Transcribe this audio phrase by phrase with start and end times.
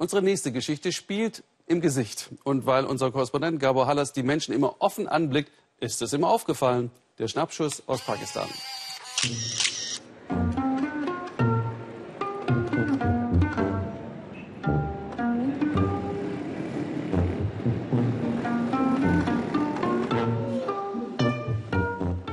[0.00, 2.30] Unsere nächste Geschichte spielt im Gesicht.
[2.42, 6.90] Und weil unser Korrespondent Gabor Hallas die Menschen immer offen anblickt, ist es ihm aufgefallen.
[7.18, 8.48] Der Schnappschuss aus Pakistan.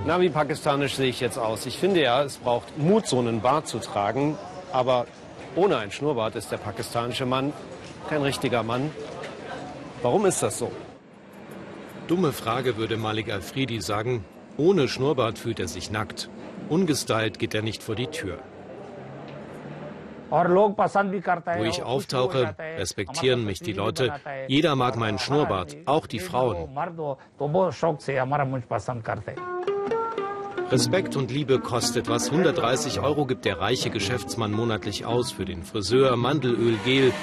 [0.06, 1.66] Na, wie pakistanisch sehe ich jetzt aus?
[1.66, 4.38] Ich finde ja, es braucht Mut, so einen Bart zu tragen.
[4.72, 5.06] Aber
[5.58, 7.52] ohne ein Schnurrbart ist der pakistanische Mann
[8.08, 8.92] kein richtiger Mann.
[10.02, 10.72] Warum ist das so?
[12.08, 14.24] Dumme Frage, würde Malik Alfredi sagen.
[14.56, 16.30] Ohne Schnurrbart fühlt er sich nackt.
[16.70, 18.38] Ungestylt geht er nicht vor die Tür.
[20.30, 24.14] Wo ich auftauche, respektieren mich die Leute.
[24.48, 26.70] Jeder mag meinen Schnurrbart, auch die Frauen.
[30.70, 32.30] Respekt und Liebe kostet was.
[32.30, 37.14] 130 Euro gibt der reiche Geschäftsmann monatlich aus für den Friseur, Mandelöl, Gel.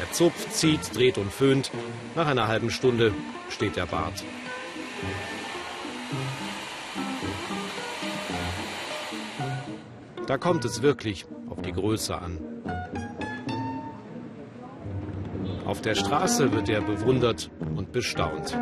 [0.00, 1.72] Er zupft, zieht, dreht und föhnt.
[2.14, 3.12] Nach einer halben Stunde
[3.48, 4.22] steht der Bart.
[10.28, 12.38] Da kommt es wirklich auf die Größe an.
[15.66, 18.56] Auf der Straße wird er bewundert und bestaunt.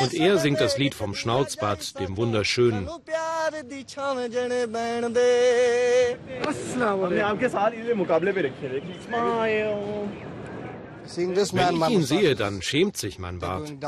[0.00, 2.88] Und er singt das Lied vom Schnauzbart, dem Wunderschönen.
[11.52, 13.72] Wenn ich ihn sehe, dann schämt sich mein Bart.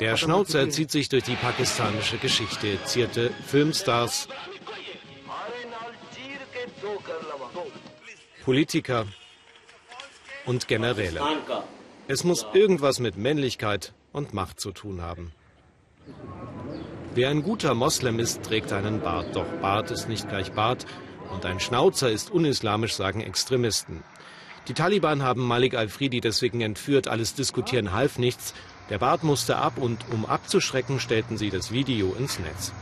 [0.00, 4.26] Der Schnauzer zieht sich durch die pakistanische Geschichte, zierte Filmstars,
[8.44, 9.06] Politiker
[10.46, 11.20] und Generäle.
[12.08, 15.32] Es muss irgendwas mit Männlichkeit und Macht zu tun haben.
[17.14, 19.34] Wer ein guter Moslem ist, trägt einen Bart.
[19.34, 20.86] Doch Bart ist nicht gleich Bart
[21.32, 24.02] und ein Schnauzer ist unislamisch, sagen Extremisten.
[24.68, 27.08] Die Taliban haben Malik al-Fridi deswegen entführt.
[27.08, 28.52] Alles Diskutieren half nichts.
[28.90, 32.72] Der Bart musste ab und um abzuschrecken, stellten sie das Video ins Netz.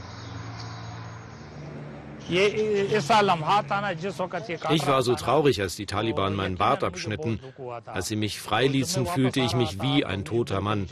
[4.70, 7.40] Ich war so traurig, als die Taliban meinen Bart abschnitten.
[7.84, 10.86] Als sie mich freiließen, fühlte ich mich wie ein toter Mann.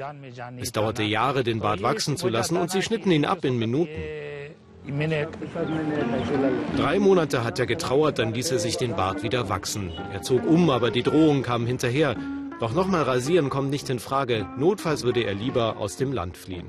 [0.59, 3.91] Es dauerte Jahre, den Bart wachsen zu lassen, und sie schnitten ihn ab in Minuten.
[6.77, 9.93] Drei Monate hat er getrauert, dann ließ er sich den Bart wieder wachsen.
[10.13, 12.17] Er zog um, aber die Drohung kam hinterher.
[12.59, 14.47] Doch nochmal rasieren kommt nicht in Frage.
[14.59, 16.67] Notfalls würde er lieber aus dem Land fliehen.